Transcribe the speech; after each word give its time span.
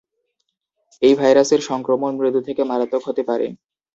এই 1.01 1.13
ভাইরাসের 1.15 1.61
সংক্রমণ 1.61 2.11
মৃদু 2.17 2.39
থেকে 2.41 2.61
মারাত্মক 2.63 3.01
হতে 3.07 3.23
পারে। 3.23 3.47